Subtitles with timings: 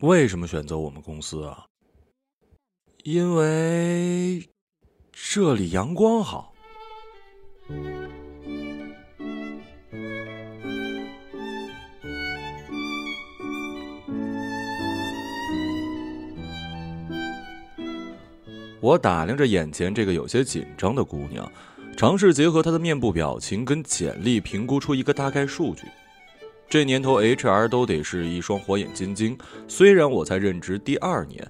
[0.00, 1.66] 为什么选择我们公司啊？
[3.04, 4.48] 因为
[5.12, 6.54] 这里阳光好。
[18.80, 21.46] 我打量着眼前这个有些紧张的姑娘，
[21.94, 25.82] 尝试结合她的面部表情跟简历评估出一个大概数据。
[26.70, 29.36] 这年头，HR 都得是一双火眼金睛。
[29.66, 31.44] 虽然我才任职第二年，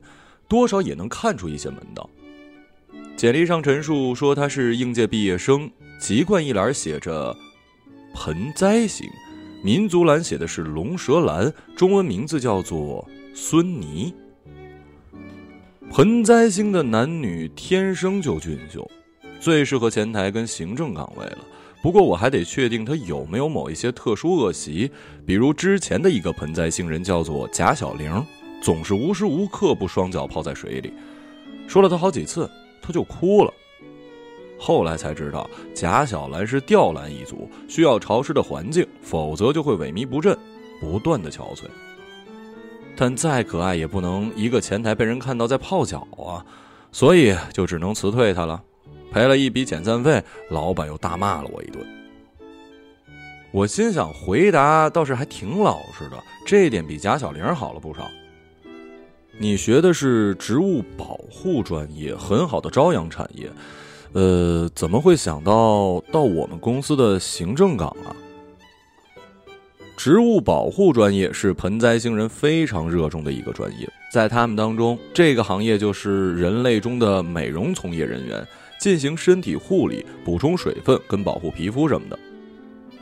[0.49, 2.09] 多少也能看出一些门道。
[3.17, 7.37] 简历上陈述说他是应届毕业生，籍贯一栏写着
[8.17, 9.07] “盆栽型”，
[9.63, 14.15] 民族栏写的是“龙舌兰”，中文名字叫做孙妮。
[15.91, 18.91] 盆栽星的男女天生就俊秀，
[19.39, 21.39] 最适合前台跟行政岗位了。
[21.83, 24.91] 不过我还得确定他有没有某一些特殊恶习，
[25.25, 28.25] 比如之前的一个盆栽星人叫做贾小玲，
[28.63, 30.93] 总是无时无刻不双脚泡在水里，
[31.67, 32.51] 说了他好几次，
[32.83, 33.53] 他就哭了。
[34.59, 40.37] 后来才知道贾小兰是吊兰一族，需要潮湿的环境，否则就会萎靡不振，
[40.83, 41.63] 不断的憔悴。
[42.95, 46.45] 但再可爱也不能一个前台被人看到在泡脚啊，
[46.93, 48.63] 所以就只能辞退他了，
[49.13, 51.85] 赔了一笔遣散费，老板又大骂了我一顿。
[53.53, 58.09] 我心想回答倒是还挺老实的，这一点比贾小玲好了不少。
[59.39, 63.51] 你学的是植物保护专业，很好的朝阳产业，
[64.13, 68.15] 呃，怎么会想到到我们公司的行政岗啊？
[69.97, 78.47] 植物保护专业是盆栽星人非常热衷的一个专业，在他们当中，这个行业就是人类中的美容从业人员，
[78.81, 82.19] 进行身体护理、补充水分跟保护皮肤什么的。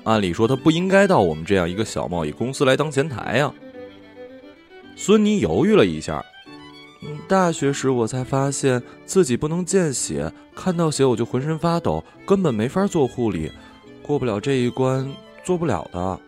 [0.04, 3.52] 按理说，他不应该到我们这样一个小贸易公司来当前台呀。
[4.96, 6.24] 孙妮犹豫了一下，
[7.28, 13.52] 大学时我才发现自己不能见血，看到血我就浑身发抖，根本没法做护理，
[14.02, 15.08] 过不了这一关，
[15.44, 16.20] 做不了的。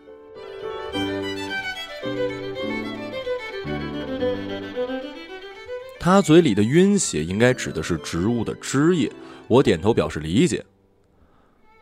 [5.99, 9.11] 他嘴里的晕血应该指的是植物的汁液，
[9.51, 10.63] 我点头表示理解。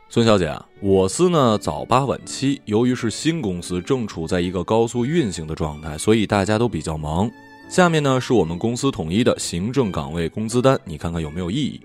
[0.10, 7.30] 孙小姐，我司呢早八晚七，由于是新公司，正处在一个高速运行的状态，所以大家都比较忙。
[7.70, 11.82] 下面呢是我们公司统一的行政岗位工资单，你看看有没有异议？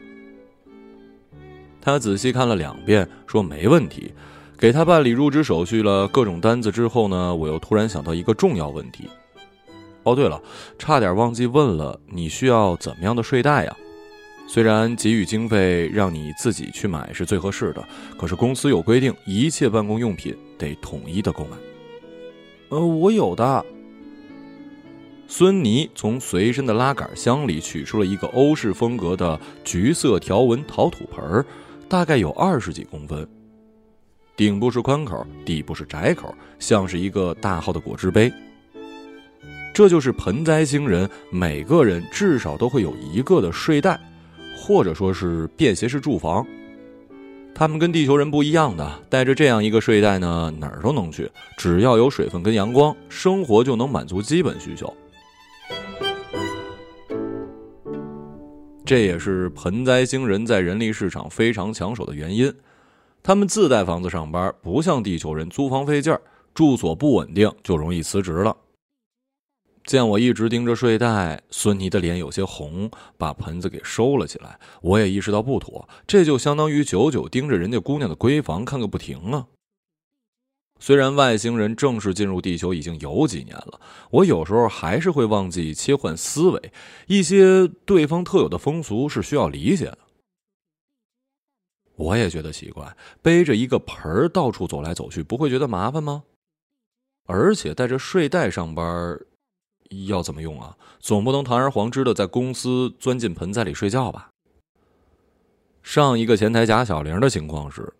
[1.83, 4.11] 他仔细看了两遍，说没问题。
[4.57, 9.07] 给他办理入职手续了各种单子之后呢，我又突然想到一个重要问题。
[10.05, 10.41] 哦，对了，
[10.79, 13.77] 差点忘记问了，你需要怎么样的睡袋呀？
[14.47, 17.83] 虽然给予经费让你自己去买是最合适的，
[18.19, 21.57] 可是公司有规定，一切办公用品得统一的购买。
[22.69, 23.65] 呃，我有的。
[25.27, 31.45] 孙妮从随身的拉杆箱里取出了一个欧式风格的橘色条纹陶土盆儿，
[31.89, 33.27] 大概有二十几公分，
[34.37, 38.31] 顶部是宽口，底部是窄口，像是一个大号的果汁杯。
[39.73, 43.99] 这就是盆栽星人，每个人至少都会有一个的睡袋，
[44.67, 46.47] 或者说是便携式住房。
[47.55, 54.91] 他们跟地球人不一样的，带着这样一个睡袋呢，哪儿都能去，只要有水分跟阳光，生活就能满足基本需求。
[58.87, 62.51] 这也是盆栽星人在人力市场非常抢手的原因。
[63.23, 66.21] 他们自带房子上班，不像地球人租房费劲儿，
[66.55, 68.57] 住所不稳定就容易辞职了。
[69.85, 74.59] 见我一直盯着睡袋，孙妮的脸有些红，把盆子给收了起来。
[74.81, 79.47] 我也意识到不妥，这就相当于久久盯着人家姑娘的闺房看个不停啊。
[80.81, 83.81] 虽然外星人正式进入地球已经有几年了，
[84.11, 86.73] 我有时候还是会忘记切换思维，
[87.07, 89.99] 一些对方特有的风俗是需要理解的。
[91.97, 96.25] 我也觉得奇怪，背着一个盆儿到处走来走去，不会觉得麻烦吗？
[97.27, 99.21] 而且带着睡袋上班。
[100.07, 100.77] 要怎么用啊？
[101.01, 104.31] 总不能堂而皇之的在公司钻进盆栽里睡觉吧？
[105.83, 107.93] 上一个前台贾小玲的情况是，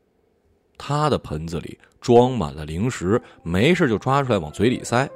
[0.79, 5.09] 她的盆子里装满了零食，没事就抓出来往嘴里塞，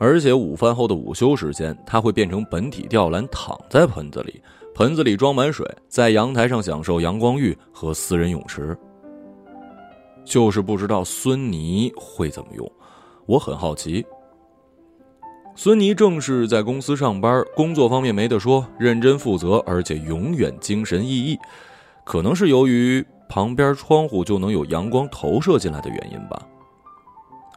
[0.00, 4.40] 而且午饭后的午休时间，她会变成本体吊篮躺在盆子里，
[4.74, 8.76] 盆子里装满水，在阳台上享受阳光浴和私人泳池。
[10.24, 12.72] 就是不知道孙妮会怎么用，
[13.26, 14.02] 我很好奇。
[15.56, 21.38] 孙妮正是在公司上班，工作方面没得说，认真负责，而且永远精神奕奕。
[22.04, 26.42] 可能是由于旁边窗户就能有阳光投射进来的原因吧。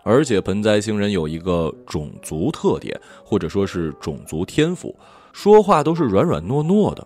[0.04, 4.96] 而且盆栽星人有一个种族特点，或者说是种族天赋，
[5.34, 7.06] 说话都是软软糯糯的，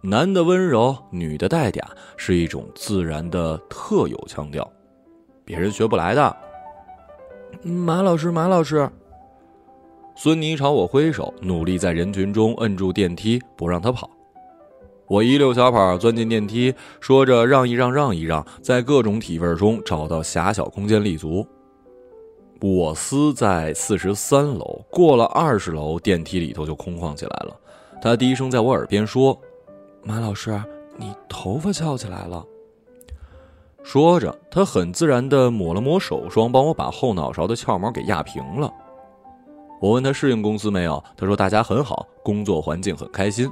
[0.00, 1.82] 男的温柔，女的带嗲，
[2.16, 4.66] 是一种自然的特有腔调，
[5.44, 6.36] 别人学不来的。
[7.62, 8.88] 马老师，马老师。
[10.22, 14.10] 孙妮朝我挥手，努力在人群中摁住电梯，不让他跑。
[15.06, 21.46] 我一溜小跑钻进电梯，说着“让一让，让一让”，在各种体味中找到狭小空间立足。
[22.60, 27.56] 我司在四十三楼，过了二十楼，电梯里头就空旷起来了。
[28.02, 29.34] 他低声在我耳边说
[30.04, 30.62] ：“马老师，
[30.98, 32.44] 你头发翘起来了。”
[33.82, 38.70] 说着，他很自然地抹了抹手霜，帮我把后脑勺的翘毛给压平了。
[39.80, 43.50] 我问他适应公司没有，他说大家很好，工作环境很开心。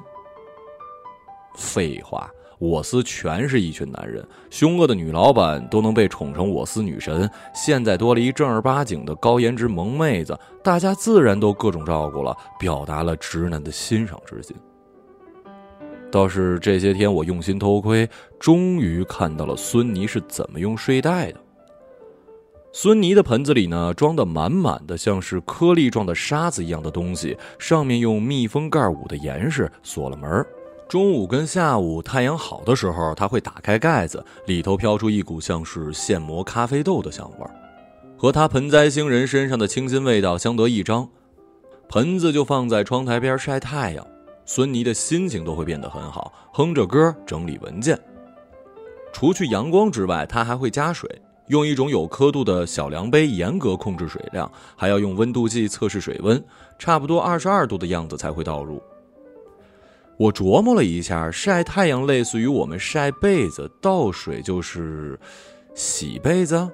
[1.57, 14.55] 废话，我司全是一群男人，凶恶的女老板都能被宠成我司女神，现在多了一正儿八经的高颜值萌妹子，大家自然都各种照顾了，表达了直男的欣赏之心。
[16.13, 18.09] 倒是这些天我用心偷窥，
[18.39, 21.41] 终于看到了孙妮是怎么用睡袋的。
[22.71, 30.45] 孙妮的盆子里呢，装的满满的，像是颗粒状的沙子一样的东西，上面用密封盖捂的严实，锁了门。
[30.89, 37.51] 中午跟下午太阳好的时候，他会打开盖子，里头飘出一股像是现磨咖啡豆的香味儿，
[38.17, 41.09] 和他盆栽星人身上的清新味道相得益彰。
[41.89, 44.07] 盆子就放在窗台边晒太阳，
[44.45, 47.99] 孙妮的心情都会变得很好，哼着歌整理文件。
[49.13, 51.11] 除去阳光之外，他还会加水。
[51.49, 56.43] 用一种有刻度的小量杯严格控制水量，还要用温度计测试水温，
[56.79, 58.83] 差不多二十二度的样子才会倒入。
[60.19, 65.19] 我琢磨了一下，晒太阳类似于我们晒被子，倒水就是
[65.75, 66.69] 洗被子。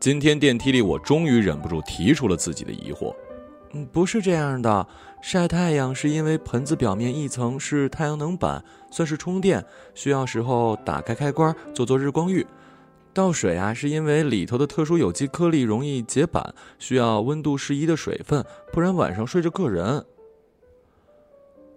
[0.00, 3.14] 今天电梯里，我终于忍不住提出了自己的疑惑
[3.72, 4.86] ：“嗯，不是这样的，
[5.22, 12.46] 晒太阳是因为盆子表面一层是太阳能板，算是充电，需要时候打开开关做做日光浴。”
[13.14, 20.04] 倒水啊，是因为里头的特殊有机颗粒容易结板，需要温度适宜的水分，不然晚上睡着硌人。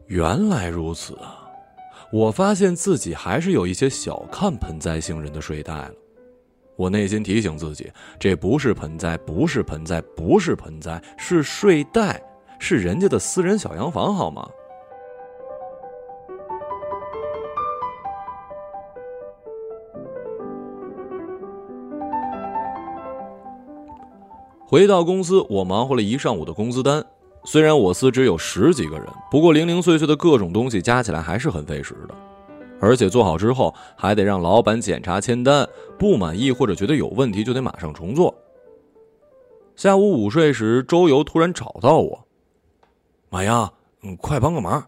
[0.08, 1.44] 原来如此啊！
[2.12, 5.92] 我发现自己还是有一些小看盆栽星人的睡袋了。
[6.76, 12.22] 我内心提醒自己，这不是盆栽，不是盆栽，不是盆栽，是睡袋，
[12.60, 14.48] 是人家的私人小洋房，好吗？
[24.70, 27.02] 回到公司，我忙活了一上午的工资单。
[27.46, 32.14] 虽然我司只有十几个人，不过零零碎碎的各种东西加起来还是很费时的。
[32.82, 35.66] 而且做好之后，还得让老板检查签单，
[35.98, 38.36] 不满意或者觉得有问题，就得马上重做。
[39.78, 42.28] 下午午睡时，周游突然找到我
[43.32, 43.72] ：“马洋，
[44.04, 44.86] 嗯，快帮个忙。”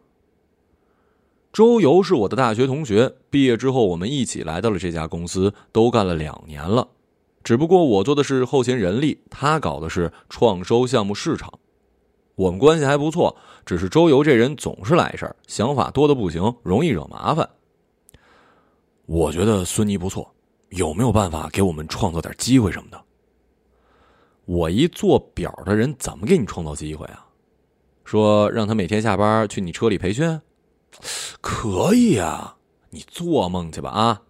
[1.54, 6.86] 周游是我的大学同学，毕业之后我们一起来到了这家公司，都干了两年了。
[7.44, 11.52] 只不过我做的是后勤人力，他搞的是创收项目市场，
[12.36, 13.36] 我们关系还不错。
[13.66, 17.48] 只是周游这人总是来事儿，想法多的不行，容易惹麻烦。
[19.06, 20.34] 我觉得孙妮不错，
[20.70, 23.02] 有没有办法给我们创造点机会什么的？
[24.46, 27.28] 我一做表的人，怎么给你创造机会啊？
[28.04, 30.42] 说让他每天下班去你车里培训，
[31.42, 32.58] 可以啊，
[32.90, 34.22] 你做梦去吧啊！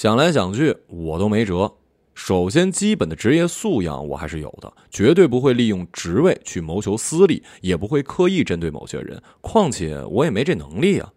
[0.00, 1.74] 想来想去，我都没辙。
[2.14, 9.22] 首先，基本的职业素养我还是有的，绝对不会利用职位去谋求私利，也不会刻意针对某些人。
[9.42, 11.12] 况且，我也没这能力啊。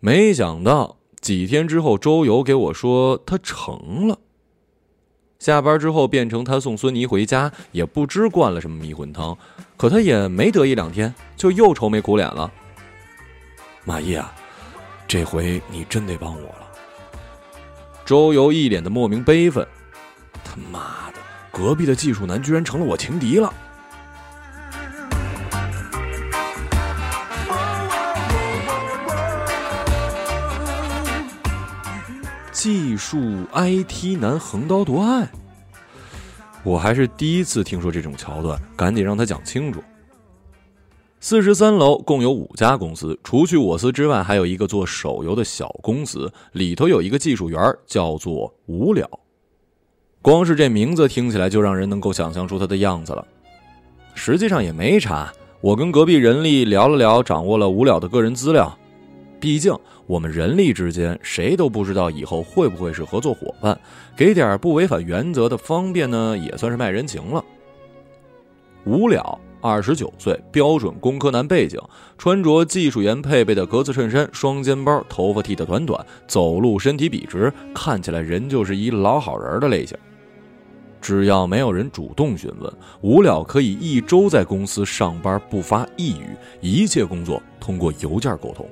[0.00, 4.18] 没想到几天之后，周游给我说他成了。
[5.38, 9.36] 下班之后，变成他送孙妮回家，也不知灌了什么迷魂汤。
[9.76, 12.50] 可他也没得一两天，就又愁眉苦脸了。
[13.84, 14.34] 马毅啊，
[15.06, 16.67] 这回你真得帮我了。
[18.08, 19.68] 周游一脸的莫名悲愤，
[20.42, 21.18] 他妈的，
[21.52, 23.52] 隔壁的技术男居然成了我情敌了。
[32.50, 35.28] 技术 IT 男横刀夺爱，
[36.62, 39.84] 我还是第一次听说这种桥段，赶紧让他讲清楚。
[41.20, 49.08] 四十三楼共有五家公司，除去我司之外，还有一个做手游的小公司，里头有一个技术员，叫做无聊。
[50.22, 53.26] 光是这名字听起来就让人能够想象出他的样子了。
[54.14, 58.76] 实际上也没差，我跟隔壁人力聊了聊，掌握了无聊的个人资料。
[59.40, 63.78] 毕竟我们人力之间谁都不知道以后会不会是合作伙伴，
[64.16, 67.44] 给点不违反原则的方便呢，也算是卖人情了。
[68.84, 71.80] 无了，二十九岁，标准工科男背景，
[72.16, 79.96] 穿着技术员配备的格子衬衫、双肩包，头发剃得短短，走路身体笔直，看起来人就是一老好人的类型。
[81.00, 88.68] 只要没有人主动询问，无了可以一周在公司上班不发一语，一切工作通过邮件沟通。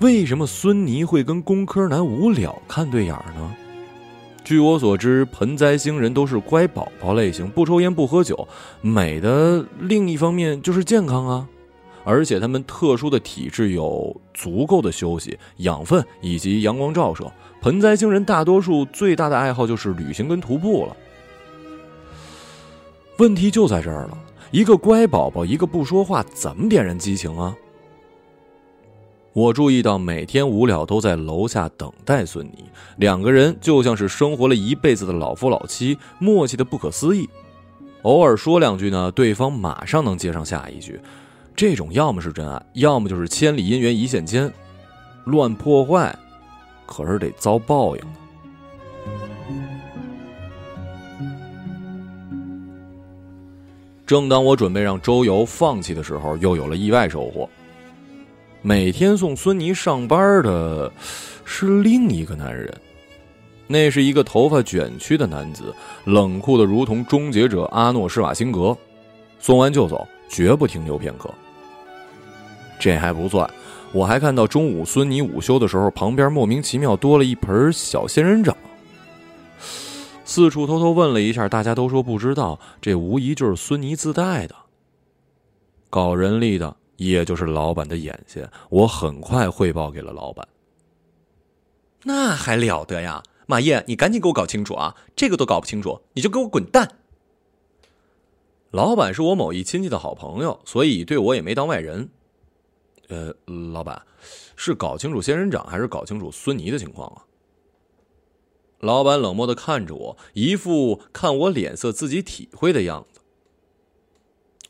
[0.00, 3.54] 为什么孙妮会跟工科男无了看对眼呢？
[4.44, 8.46] 据我所知，盆栽星人都是乖宝宝类型，不抽烟不喝酒。
[8.82, 11.48] 美的另一方面就是健康啊，
[12.04, 17.24] 而且他们特殊的体质有足够的休息、养分以及阳光照射。
[17.62, 20.94] 盆栽星人大多数最大的爱好就是旅行跟徒步了。
[23.16, 24.18] 问题就在这儿了，
[24.50, 27.56] 一个乖宝宝，一个不说话，怎么点燃激情啊？
[29.34, 32.66] 我注意到每天无聊都在楼下等待孙妮，
[32.98, 37.28] 两个人就像是生活了一辈子的老夫老妻，默契的不可思议。
[38.02, 41.00] 偶尔说两句呢，对方马上能接上下一句。
[41.56, 44.48] 这种要么是真爱，要么就是千里姻缘一线牵。
[45.24, 46.16] 乱破坏，
[46.86, 48.08] 可是得遭报应的。
[54.06, 57.50] 正当我准备让周游放弃的时候，又有了意外收获。
[58.66, 60.90] 每天送孙妮上班的，
[61.44, 62.74] 是另一个男人。
[63.66, 65.64] 那是一个头发卷曲的男子，
[66.06, 68.74] 冷酷的如同终结者阿诺施瓦辛格。
[69.38, 71.28] 送完就走，绝不停留片刻。
[72.80, 73.46] 这还不算，
[73.92, 78.56] 我还看到中午孙妮午休的时候，旁边莫名其妙多了一盆小仙人掌。
[80.24, 84.54] 四处偷偷问了一下，大家都说不知道，这无疑就是孙妮自带的。
[85.90, 86.74] 搞人力的。
[87.10, 90.46] 也就是老板的眼线，我很快汇报给了老板。
[92.04, 94.94] 那还了得呀，马叶，你赶紧给我搞清楚啊！
[95.16, 96.98] 这个都搞不清楚，你就给我滚蛋！
[98.70, 102.10] 老板是我某一亲戚的好朋友，所以对我也没当外人。
[103.08, 104.02] 呃，老板，
[104.56, 107.24] 是搞清楚仙人掌，还是搞清楚孙妮的情况啊？
[108.80, 113.13] 老板冷漠的看着我，一副看我脸色自己体会的样子。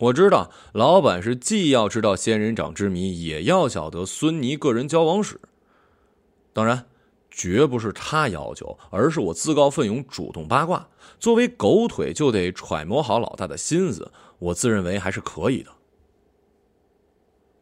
[0.01, 5.41] 我知道老板是既要知道仙人掌之谜，也要晓得孙妮个人交往史。
[6.53, 6.87] 当然，
[7.31, 10.89] 绝不是他要求，而是我自告奋勇主动八卦。
[11.19, 14.11] 作为狗腿，就得揣摩好老大的心思。
[14.41, 15.71] 我自认为还是可以的。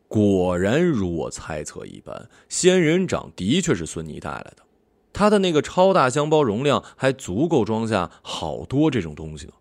[0.09, 4.59] 果然如我猜测一般，仙人掌的确是孙妮带来的。
[5.13, 9.53] 他的那个超大箱包容量还足够装下好多这种东西呢。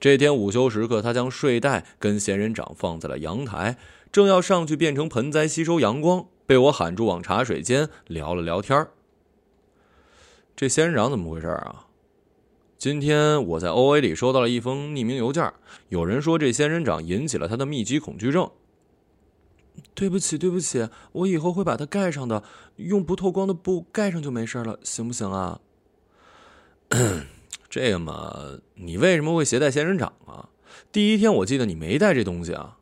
[0.00, 3.76] 这天午休时刻，他将睡袋跟仙人掌放在了阳台，
[4.12, 8.86] 正要上去变成盆栽吸收阳光，被我喊住往茶水间聊了聊天
[10.54, 11.86] 这仙人掌怎么回事啊？
[12.76, 15.52] 今天我在 O A 里收到了一封匿名邮件，
[15.88, 18.48] 有人说这仙人掌引起了他的密集恐惧症。
[19.94, 22.44] 对不起，对不起，我以后会把它盖上的，
[22.76, 25.60] 用不透光的布盖上就没事了，行不行啊？
[27.68, 30.48] 这个嘛，你为什么会携带仙人掌啊？
[30.90, 32.78] 第一天我记得你没带这东西啊。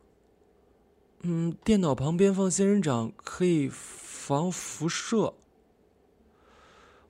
[1.21, 5.33] 嗯，电脑旁边放仙人掌可以防辐射。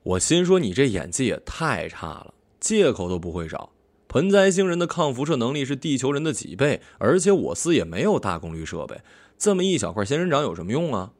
[0.02, 3.70] 我心说你这演技也太差了，借口都不会找。
[4.08, 9.02] 盆栽星人的抗辐射能力是地球人的几倍，而且我司也没有大功率设备，
[9.36, 11.12] 这么一小块仙人掌有什么用啊？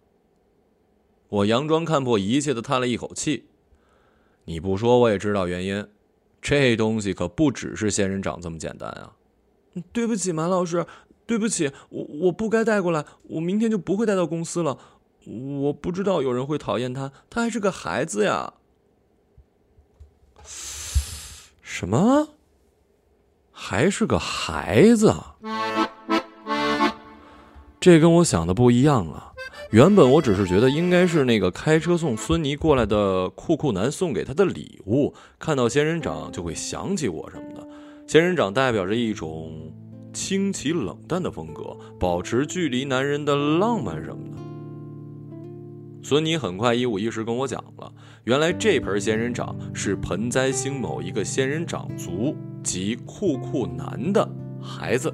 [1.29, 3.45] 我佯装看破一切的叹了一口气。
[4.47, 5.87] 你不说我也知道原因。
[6.41, 9.13] 这东西可不只是仙人掌这么简单啊！
[9.93, 10.87] 对不起，马老师，
[11.27, 14.79] 对不起，我我不该带过来，我明天就不会带到公司了。
[15.27, 18.55] 我不知道有人会讨厌他，他还是个孩子呀。
[21.63, 22.31] 什么？
[23.53, 25.15] 还是个孩子？
[27.79, 29.33] 这跟我想的不一样啊！
[29.71, 37.69] 原本我只是觉得应该是那个开车送孙妮过来的酷酷男送给她的礼物，看到仙人掌就会想起我什么的。
[38.07, 39.71] 仙人掌代表着一种
[40.15, 44.39] 清奇冷淡的风格，保持距离男人的浪漫什么的。
[46.03, 47.93] 孙妮很快一五一十跟我讲了，
[48.25, 52.35] 原来这盆仙人掌是盆栽星某一个仙人掌族
[52.65, 54.27] 及酷酷男的
[54.63, 55.13] 孩子。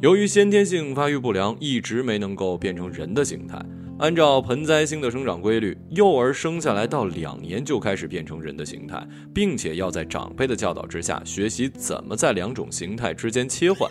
[0.00, 3.60] 由于先天性发育不良，一直没能够变成人的形态。
[3.98, 13.90] 按照盆栽星的生长规律，幼儿生下来到两年就开始变成人的形态，并且要在长辈的教导之下学习怎么在两种形态之间切换。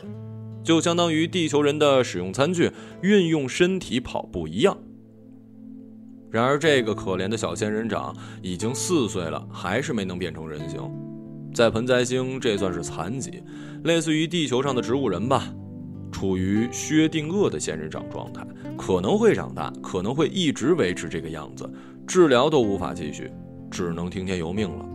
[0.63, 2.71] 就相当于地球人的使用餐具、
[3.01, 4.77] 运用身体跑步一样。
[6.31, 10.79] 然而，这个可怜的小仙人掌已经四岁了，还是没能变成人形。
[11.53, 13.43] 在盆栽星，这算是残疾，
[13.83, 15.53] 类似于地球上的植物人吧，
[16.11, 18.45] 处于薛定谔的仙人掌状态，
[18.77, 21.69] 可能会长大，可能会一直维持这个样子，
[22.07, 23.31] 治疗都无法继续，
[23.69, 24.85] 只能听天由命了。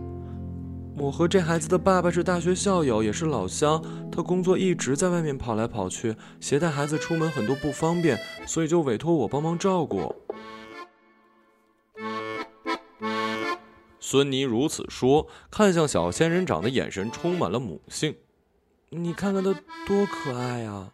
[0.95, 3.83] 我和这孩子的爸爸是大学校友，也是老乡。
[4.11, 10.15] 他工作一直在外面跑来跑去，携带孩子出门很多不方便，所以就委托我帮忙照顾。
[13.99, 18.15] 孙妮如此说，看向小仙人掌的眼神充满了母性。
[18.91, 19.55] 你看看他
[19.87, 20.91] 多可爱呀！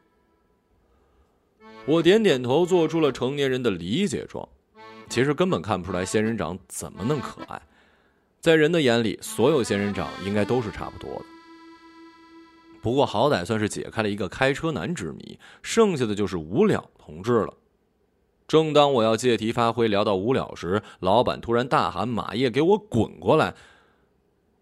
[1.88, 4.46] 我点点头，做出了成年人的理解状。
[5.08, 7.62] 其实根本看不出来仙人掌怎么能可爱。
[8.40, 11.24] 在人的眼里，所有仙人掌应该都是差不多的。
[12.82, 17.54] 不过好歹算是解开了一个开车男之谜，剩下的就是无了同志了。
[18.46, 23.54] 正当我要借题发挥，聊到无了时，老板突然大喊：“马叶，给我滚过来！”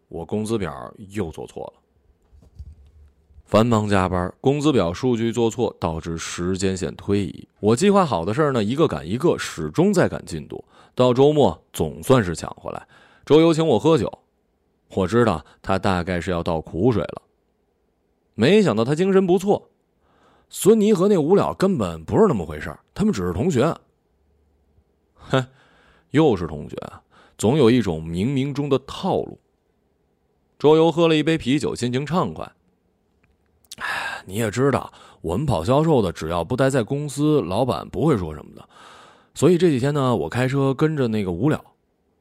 [0.06, 1.82] 我工资表又做错了。
[3.46, 7.48] 繁忙加班，工资表数据做错，导致时间线推移。
[7.60, 10.64] 我计划好的事儿呢，一个赶一个，始终在赶进度。
[10.96, 12.88] 到周末总算是抢回来。
[13.24, 14.10] 周游请我喝酒，
[14.94, 17.22] 我知道他大概是要倒苦水了。
[18.34, 19.70] 没想到他精神不错。
[20.48, 23.72] 孙妮和那无聊根本不是那么回事他们只是同学。
[25.14, 25.46] 哼，
[26.10, 26.76] 又是同学，
[27.38, 29.38] 总有一种冥冥中的套路。
[30.58, 32.50] 周游喝了一杯啤酒，心情畅快。
[34.26, 34.92] 你也知道，
[35.22, 38.68] 我们跑销售的，只要不待在公司，老板不会说什么的。
[39.34, 41.58] 所以这几天呢，我开车跟着那个无了。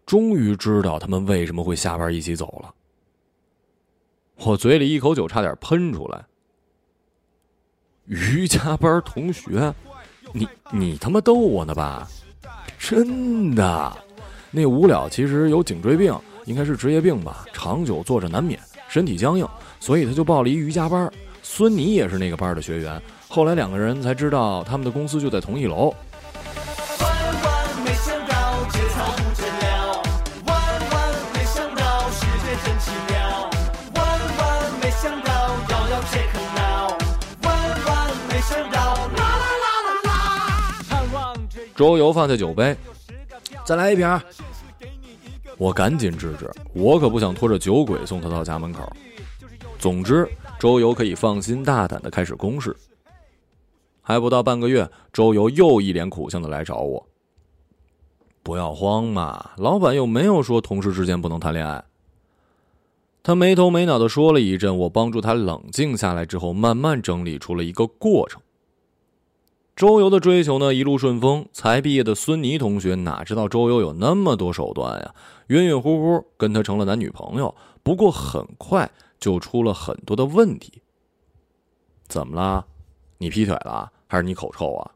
[0.05, 2.73] 终于知道他们为什么会下班一起走了。
[4.45, 6.23] 我嘴里一口酒差点喷出来。
[8.05, 9.73] 瑜伽班同学，
[10.31, 12.07] 你你他妈逗我呢吧？
[12.77, 13.97] 真的，
[14.51, 19.47] 那无了其实有颈椎病，应该是职业病吧，长久坐着难免身体僵硬，
[19.79, 21.11] 所以他就报了一瑜伽班。
[21.47, 22.99] 孙妮也是那个班的学员，
[23.29, 25.93] 后来两个人才知道他们的公司就在同一楼。
[41.75, 42.75] 周游放下酒杯，
[43.63, 44.21] 再来一瓶。
[45.57, 48.91] 我赶紧制止，我可不想拖着酒鬼送他到家门口。
[49.77, 50.27] 总之，
[50.65, 52.75] 周游可以放心大胆的开始攻势。
[54.01, 57.07] 还不到半个月，周游又一脸苦相的来找我。
[58.41, 61.85] 不要慌嘛，老板又没有说同事之间不能谈恋爱。
[63.21, 68.41] 他没头没脑的说了一阵，我帮助他冷静下来之后，慢慢整理出了一个过程。
[69.75, 71.45] 周游的追求呢，一路顺风。
[71.53, 75.13] 才毕业的孙妮同学哪知道周游有那么多手段呀？
[75.49, 77.53] 晕晕乎乎跟他成了男女朋友。
[77.83, 80.81] 不过很快就出了很多的问题。
[82.07, 82.67] 怎么了？
[83.17, 83.91] 你劈腿了？
[84.07, 84.91] 还是你口臭啊？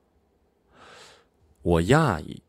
[1.61, 2.41] 我讶异，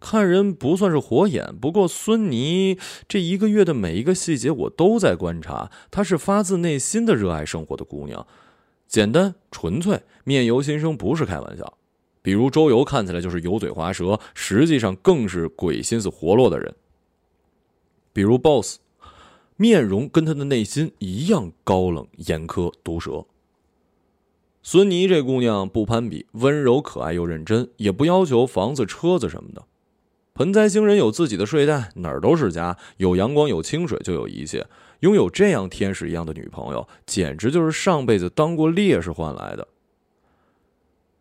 [0.00, 5.70] 看人不算是火眼，不过孙妮这一个月的每一个细节我都在观察。
[5.90, 8.26] 她是发自内心的热爱生活的姑娘。
[8.88, 11.78] 简单纯粹，面由心生，不是开玩笑。
[12.20, 16.74] 比如周游看起来就是油嘴滑舌，实际上更是鬼心思活络的人。
[18.12, 18.78] 比如 BOSS，
[19.62, 23.26] 面容跟他的内心一样高冷、严苛、毒舌。
[24.60, 29.64] 孙妮这姑娘不攀比，温柔可爱又认真，也不要求房子、车子什么的。
[30.34, 34.66] 盆栽星人有自己的睡袋，哪儿都是家，有阳光、有清水，就有一切。
[34.98, 39.68] 拥有这样天使一样的女朋友，简直就是上辈子当过烈士换来的。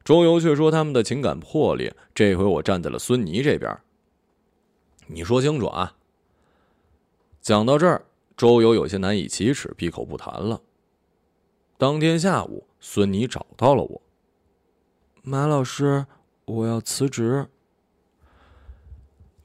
[0.03, 3.77] 周游却说他们的情感破裂，这回我站在了孙妮这边。
[5.05, 5.93] 你说清楚啊！
[7.41, 8.05] 讲到这儿，
[8.41, 10.63] 周游有些难以启齿，闭口不谈了。
[11.77, 14.01] 当天下午，孙妮找到了我。
[15.21, 16.07] 马老师，
[16.45, 17.49] 我要辞职。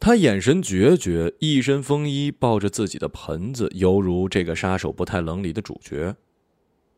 [0.01, 6.17] 他眼神决绝，一身风衣，抱着自己的盆子，犹如这个杀手不太冷里的主角。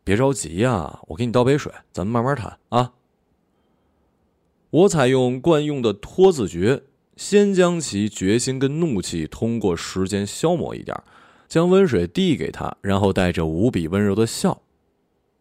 [0.04, 2.92] 别着急呀，我给你倒杯水，咱们慢慢谈啊。
[4.70, 6.84] 我采用惯用的拖字诀，
[7.16, 10.96] 先将其决心跟怒气通过时间消磨一点，
[11.48, 14.61] 将温水递给他，然后带着无比温柔的笑：“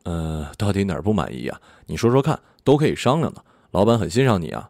[0.03, 1.59] 呃，到底哪儿不满意啊？
[1.85, 3.43] 你说说看，都可以商量的。
[3.71, 4.69] 老板很欣赏你啊。”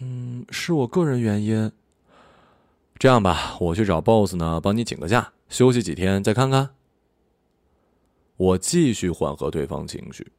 [0.00, 1.72] 嗯，是我个人原因。
[2.98, 6.70] 这样吧，我去找 boss 呢，帮你请个假，休息几天再看看。
[8.36, 10.32] 我继续缓和对方情绪，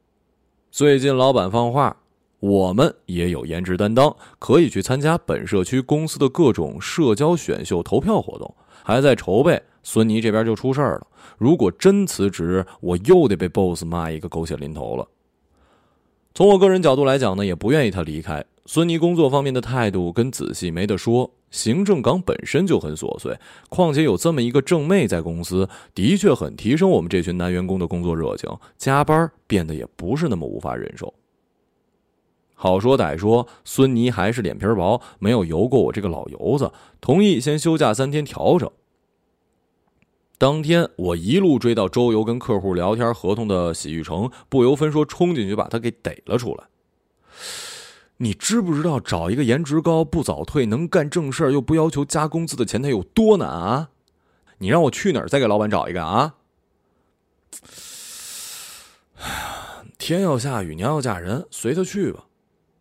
[0.70, 1.96] 最近老板放话，
[2.40, 9.62] 我们也有颜值担当，可以去参加本社区公司的各种社交选秀投票活动，还在筹备。
[9.82, 11.06] 孙妮这边就出事儿了，
[11.38, 15.08] 如果真辞职，我又得被 boss 骂一个狗血淋头了。
[16.34, 18.44] 从我个人角度来讲呢，也不愿意他离开。
[18.64, 23.36] 孙妮工作方面的态度跟仔细没得说，行政岗本身就很琐碎，
[23.68, 31.12] 况且有这么一个正妹在公司，的确很提升我们这群男员工的工作热情，加班变得也不是那么无法忍受。
[32.62, 36.70] 好说歹说，孙妮还是脸皮薄，没有由过我这个老油子，
[37.00, 38.70] 同意先休假三天调整。
[40.38, 46.66] 当天我一路追到周游跟客户聊天合同的洗浴城，不由分说冲进去把他给逮了出来。
[48.18, 53.88] 你知不知道找一个颜值高、不早退、能干正事又不要求加工资的前台有多难啊？
[54.58, 56.34] 你让我去哪儿再给老板找一个啊？
[59.98, 62.26] 天要下雨，娘要嫁人，随他去吧。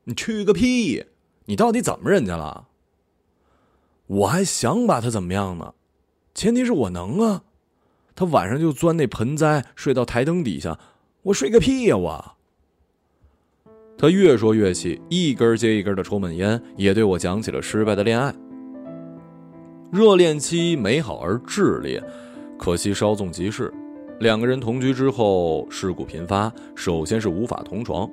[0.05, 1.05] 你去个屁！
[1.45, 2.67] 你到底怎么人家了？
[4.07, 5.73] 我还想把他怎么样呢？
[6.33, 7.43] 前提是我能啊。
[8.13, 10.77] 他晚上就钻那盆栽睡到台灯底下，
[11.23, 12.35] 我睡个屁呀我！
[13.97, 18.33] 他越说越气，一根接一根的抽闷烟，也对我讲起了失败的恋爱。
[19.91, 22.03] 热恋期美好而炽烈，
[22.57, 23.73] 可惜稍纵即逝。
[24.19, 26.51] 两个人同居之后，事故频发。
[26.75, 28.09] 首先是无法同床，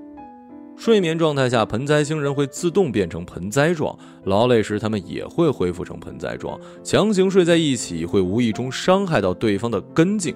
[0.79, 6.59] 睡眠状态下，盆栽星人会自动变成盆栽状；劳累时，他们也会恢复成盆栽状。
[6.85, 10.33] 强行睡在一起，会无意中伤害到对方的根茎，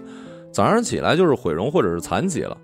[0.50, 2.58] 早上起来就是毁容或者是残疾了。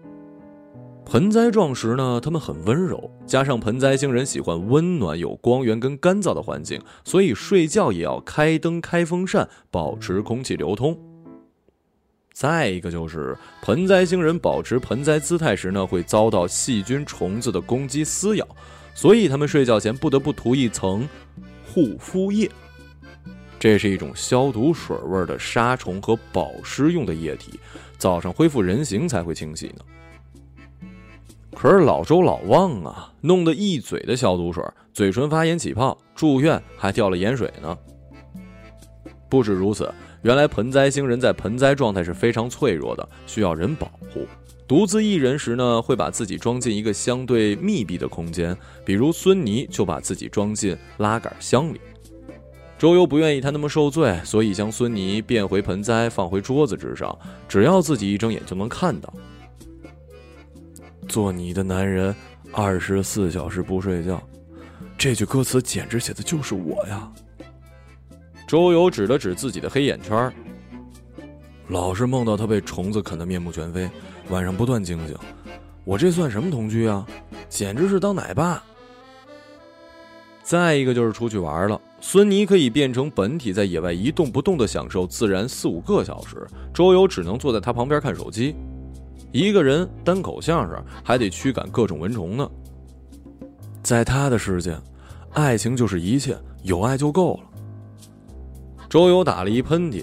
[1.06, 10.98] 盆栽状时呢，它们很温柔，加上盆栽星人喜欢温暖、有光源跟干燥的环境，所以睡觉也要开灯、开风扇，保持空气流通。
[12.38, 18.46] 再一个就是盆栽星人保持盆栽姿态时呢，会遭到细菌、虫子的攻击撕咬，
[18.94, 21.08] 所以他们睡觉前不得不涂一层
[21.66, 22.48] 护肤液，
[23.58, 27.58] 这是一种消毒水味的杀虫和保湿用的液体，
[27.96, 29.84] 早上恢复人形才会清洗呢。
[31.56, 37.76] 可是老周老忘啊，弄得一嘴的消毒水，嘴唇发炎起泡，住院还掉了盐水呢。
[39.28, 44.26] 不止如此，原来盆栽星人在盆栽状态是非常脆弱的，需要人保护。
[44.66, 51.80] 独自一人时呢，会把自己装进一个相对密闭的空间，比如孙妮就把自己装进拉杆箱里。
[52.76, 59.12] 周游不愿意他那么受罪，所以将孙妮变回盆栽，放回桌子之上，只要自己一睁眼就能看到。
[61.08, 62.14] 做你的男人，
[62.52, 64.22] 二十四小时不睡觉，
[64.98, 67.10] 这句歌词简直写的就是我呀！
[68.48, 70.32] 周游指了指自己的黑眼圈，
[71.68, 73.88] 老是梦到他被虫子啃得面目全非，
[74.30, 75.14] 晚上不断惊醒。
[75.84, 77.06] 我这算什么同居啊？
[77.50, 78.64] 简直是当奶爸！
[80.42, 88.56] 再一个就是出去玩了，孙妮可以变成本体，在野外一动不动的享受自然四五个小时，周游只能坐在他旁边看手机。
[89.30, 92.50] 一个人单口相声还得驱赶各种蚊虫呢。
[93.82, 94.74] 在他的世界，
[95.34, 97.40] 爱情就是一切，有爱就够了。
[98.88, 100.02] 周游打了一喷嚏，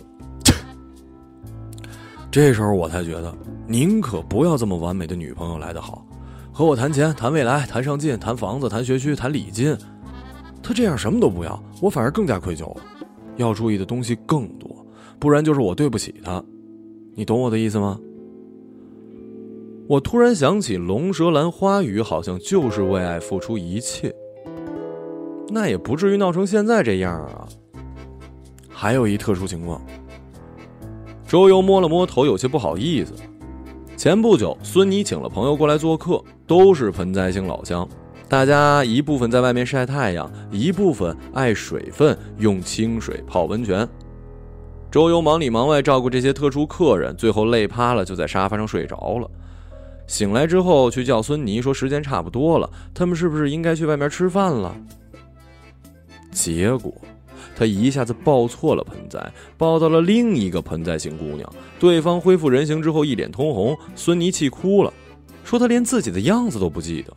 [2.30, 3.34] 这时候我才觉得，
[3.67, 6.06] 宁可不要这么完美的女朋友来的好。
[6.54, 9.76] 和我谈钱、谈未来、谈上进、谈房子、谈学区、谈礼金，
[10.62, 12.84] 他这样什么都不要，我反而更加愧疚了。
[13.38, 14.69] 要注意的东西更多，
[15.19, 16.41] 不然就是我对不起他。
[17.15, 18.00] 你懂我的意思吗？
[19.88, 24.13] 我突然想起，龙舌兰花语好像就是为爱付出一切，
[25.50, 27.48] 那也不至于闹成现在这样啊。
[28.77, 29.81] 还有一特殊情况，
[31.25, 33.13] 周游摸了摸头，有些不好意思。
[33.95, 37.88] 前不久，孙妮请了朋友过来做客，都是盆栽型老乡，
[38.27, 43.88] 大家一部分在外面晒太阳，一部分爱水分，用清水泡温泉。
[44.91, 49.31] 周游忙里忙外照顾这些特殊客人，最后累趴了，就在沙发上睡着了。
[50.05, 54.75] 醒来之后，去叫孙妮说时间差不多了，他们是不是应该去外面吃饭了？
[56.29, 56.93] 结果，
[57.55, 61.49] 他一下子抱错了盆栽，抱到了另一个盆栽型姑娘。
[61.79, 64.93] 对方恢复人形之后一脸通红，孙妮气哭了，
[65.43, 67.15] 说她连自己的样子都不记得。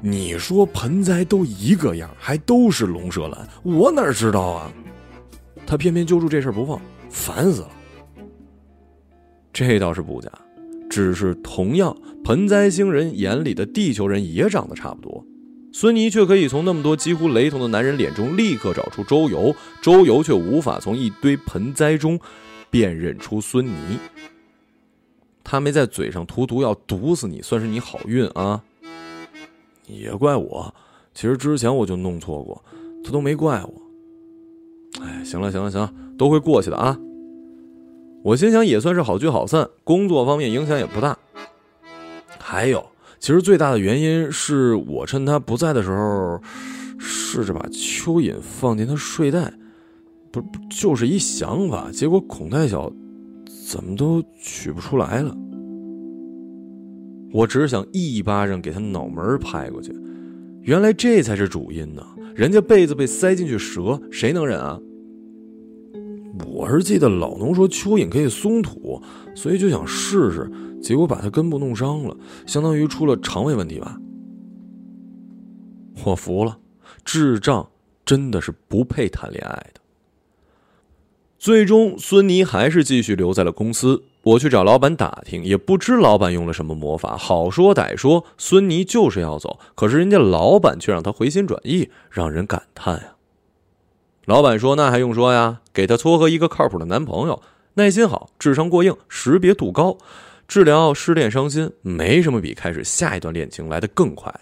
[0.00, 4.72] 你说盆栽都一个样，还都是龙舌兰，我哪知道啊？
[5.66, 7.70] 他偏偏揪住这事不放，烦死了。
[9.52, 10.30] 这倒是不假。
[10.88, 11.94] 只是同样，
[12.24, 15.22] 盆栽星人眼里的地球人也长得差不多，
[15.80, 22.18] 孙妮却可以从那么多几乎雷同的男人脸中立刻找出周游，周游却无法从一堆盆栽中
[22.68, 23.96] 辨认出孙妮。
[25.44, 28.60] 他没在嘴上涂毒药毒死你，算是你好运啊。
[29.86, 30.74] 也怪我，
[31.14, 32.60] 其实之前我就弄错过，
[33.04, 33.72] 他都没怪我。
[35.00, 36.98] 哎，行了行了行了，都会过去的啊。
[38.24, 41.16] 我心想也算是好聚好散，工作方面影响也不大。
[42.40, 42.84] 还有，
[43.20, 46.40] 其实最大的原因是我趁他不在的时候，
[46.98, 49.52] 试着把蚯蚓放进他睡袋，
[50.30, 52.92] 不就是一想法，结果孔太小
[53.66, 55.36] 怎么都取不出来了。
[57.32, 59.94] 我只是想一巴掌给他脑门拍过去，
[60.62, 62.02] 原来这才是主因呢。
[62.34, 64.78] 人家被子被塞进去折，谁能忍啊？
[66.46, 69.02] 我是记得老农说蚯蚓可以松土，
[69.34, 70.48] 所以就想试试，
[70.82, 73.96] 结果把他根部弄伤了，相当于出了肠胃问题吧。
[76.04, 76.58] 我服了，
[77.04, 77.68] 智障
[78.04, 79.80] 真的是不配谈恋爱的。
[81.38, 84.04] 最终，孙妮还是继续留在了公司。
[84.22, 93.14] 我去找老板打听，也不知老板用了什么魔法，好说歹说，孙妮就是要走，可是人家老板却让她回心转意，让人感叹呀。
[94.26, 97.40] 老板说：“那还用说呀，给他撮合一个靠谱的男朋友，
[97.74, 99.96] 耐心好，智商过硬，识别度高，
[100.48, 104.40] 治疗失恋伤心，没什么比开始下一段恋情来的更快的。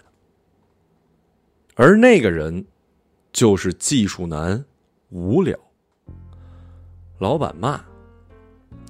[1.75, 2.65] 而那个人，
[3.33, 4.63] 就是技术男，
[5.09, 5.53] 无聊。
[7.19, 7.83] 老板骂，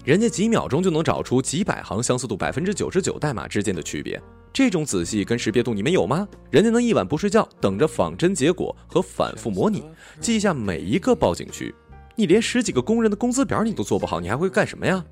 [0.06, 4.22] 人家几秒钟就能找出几百行相似度百分之九十九代码之间的区别。”
[4.54, 6.28] 这种仔细跟识别度你们有吗？
[6.52, 9.84] 人家能一晚不睡觉，等着仿真结果和反复模拟，
[10.20, 11.74] 记下每一个报警区。
[12.16, 15.04] 你连十几个工人的工资表你都做不好，你还会干什么呀？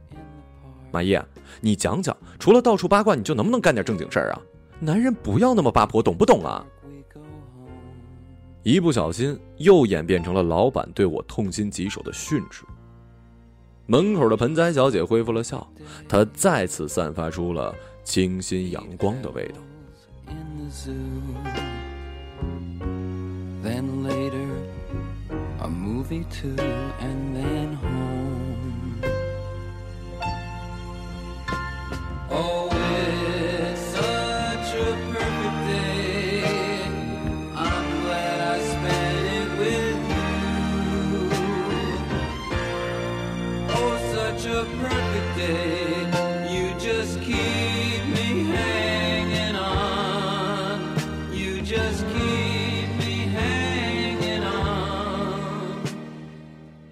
[0.96, 1.22] 马叶，
[1.60, 4.42] 你讲讲，除了到处八卦，你就能不能干点正经事儿啊？
[4.80, 6.66] 男人不要那么八婆，懂不懂啊？
[8.64, 12.64] 一不小心又演变成了老板对我痛心疾首的训斥。
[13.88, 15.68] 门口的盆栽小姐恢复了笑，
[16.08, 17.76] 她再次散发出了。
[18.06, 19.56] 清新阳光的味道。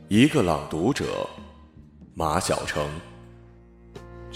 [0.10, 1.28] 一个朗读者，
[2.14, 3.13] 马晓成。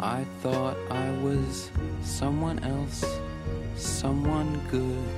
[0.00, 3.04] I thought I was someone else,
[3.74, 5.17] someone good.